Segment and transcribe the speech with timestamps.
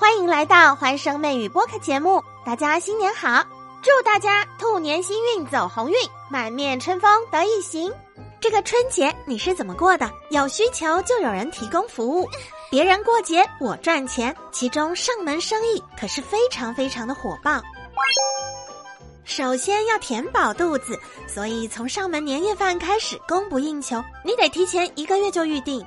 [0.00, 3.44] 欢迎来到欢声妹语播客节目，大家新年好！
[3.82, 5.94] 祝大家兔年新运走鸿运，
[6.30, 7.92] 满面春风得意行。
[8.40, 10.10] 这个春节你是怎么过的？
[10.30, 12.26] 有需求就有人提供服务，
[12.70, 17.60] 别人过节我赚钱，其中上门生意可是非常非常的火爆。
[19.24, 20.98] 首先要填饱肚子，
[21.28, 25.84] 所以从上门年夜饭开始供不应求，你得提前一个月就预定。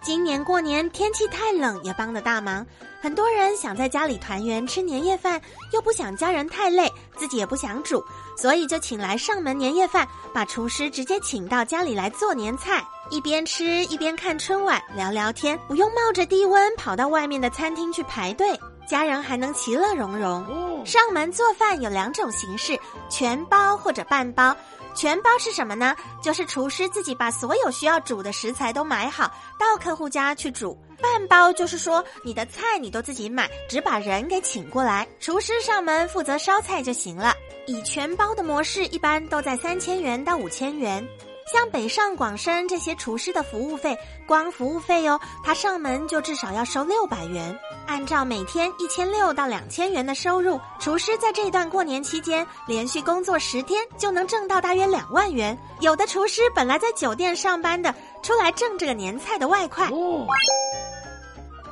[0.00, 2.64] 今年过年天气太冷也帮了大忙，
[3.00, 5.40] 很多人想在家里团圆吃年夜饭，
[5.72, 8.02] 又不想家人太累，自己也不想煮，
[8.36, 18.58] 所以就请来上门年夜饭，把厨师直接请到家里来做年菜，一边吃一边看春晚聊聊天，不用冒着低温跑到外面的餐厅去排队。
[18.86, 20.84] 家人还能其乐融融。
[20.84, 22.78] 上门做饭有两种形式：
[23.10, 24.56] 全包或者半包。
[24.94, 25.94] 全包是什么呢？
[26.22, 30.76] 就是厨师自己把所有需要煮的食材都买好，到客户家去煮。
[31.00, 37.34] 半包就是说你的菜你都自己买，只把人给请过来，厨师上门负责烧菜就行了。
[37.66, 41.06] 以全包的模式，一般都在三千元到五千元。
[41.50, 43.96] 像北上广深这些厨师的服务费，
[44.26, 47.58] 光服务费哟，他上门就至少要收六百元。
[47.86, 55.58] 按照每天一千六到两千元的收入，厨师在这段过年期间连续工作十天，就能挣到大约两万元。
[55.80, 59.88] 有的厨师本来在酒店上班的，出来挣这个年菜的外快。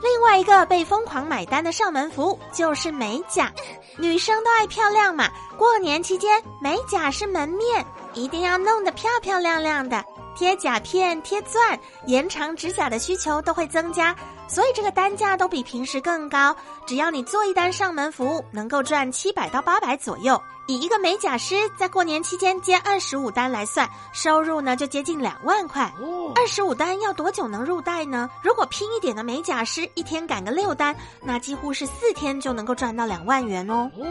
[0.03, 3.53] 另外一个被疯狂买单的上门服务就是美甲，
[3.99, 7.85] 女生都爱漂亮嘛，过年期间美甲是门面。
[8.17, 10.03] 一定要弄得漂漂亮亮的，
[10.35, 14.17] 贴甲片、贴钻，延长指甲的需求都会增加，
[14.49, 16.57] 所以这个单价都比平时更高。
[16.87, 20.43] 只要你做一单上门服务，能够赚七百到八百左右。
[20.67, 25.93] 以一个美甲师在过年期间接二十五单来算，收入呢就接近两万块。
[26.35, 28.29] 二十五单要多久能入袋呢？
[28.43, 33.89] 如果拼一点的美甲师一天赶个六单，那几乎是四天就能够赚到两万元哦。
[33.95, 34.07] 另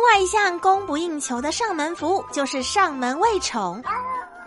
[0.00, 3.82] 另外一项供不应求的上门服务就是上门喂宠。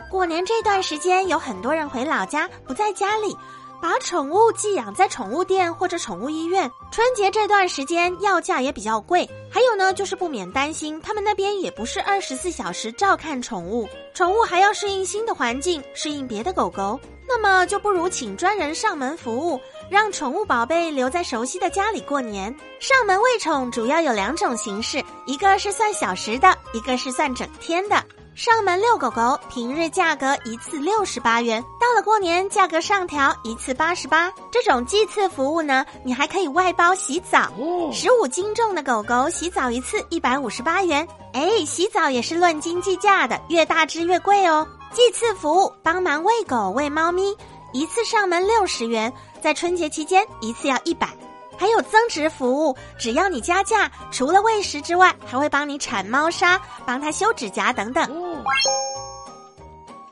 [0.10, 3.38] 过年这段时间，有很多人回老家不在家里，
[3.80, 6.70] 把宠物寄养在宠物店或者宠物医院。
[6.92, 17.00] 春节这段时间药价也比较贵，还有呢，就是不免担心他们那边也不是二十四小时照看宠物，宠物还要适应新的环境，适应别的狗狗。
[17.26, 19.60] 那么就不如请专人上门服务，
[19.94, 22.52] 让宠物宝贝留在熟悉的家里过年。
[22.80, 28.04] 上门喂宠主要有两种形式，一个是算小时的，一个是算整天的。
[28.34, 34.34] 上门遛狗狗，平日价格一次六十八元，到了过年价格上调，一次八十八。
[34.52, 37.52] 这种祭次服务呢，你还可以外包洗澡，
[37.92, 41.08] 十五斤重的狗狗洗澡一次一百五十八元。
[41.34, 44.68] 哎，洗澡也是论斤计价的，越大只越贵哦。
[44.92, 47.38] 祭次服务帮忙喂狗喂猫咪，
[47.74, 51.10] 一次上门六十元，在春节期间一次要一百。
[51.58, 58.10] 还有增值服务，只要你加价，除了喂食之外，还会帮你铲猫砂、帮它修指甲等等。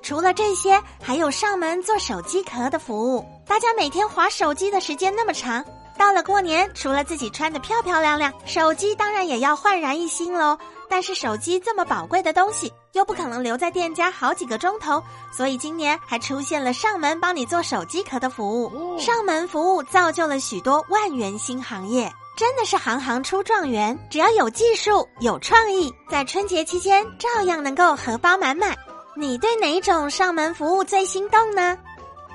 [0.02, 3.26] 除了这些，还有上门做手机壳的服务。
[3.48, 5.64] 大家每天划手机的时间那么长。
[6.02, 10.58] 到了过年，除了自己穿的漂漂亮亮，手机当然也要焕然一新喽。
[10.90, 15.00] 但是手机这么宝贵的东西，又不可能留在店家好几个钟头，
[15.32, 18.98] 所以今年还出现了上门帮你做手机壳的服务。
[18.98, 23.96] 上门服务造就了许多万元新行业，真的是行行出状元。
[24.10, 28.76] 只要有技术、有创意，在春节期间照样能够荷包满满。
[29.16, 31.78] 你对哪种上门服务最心动呢？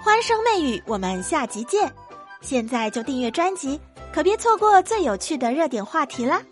[0.05, 1.93] 欢声媚语，我们下集见。
[2.41, 3.81] 现在就订阅专辑，
[4.13, 6.43] 可别错过最有趣的热点话题啦！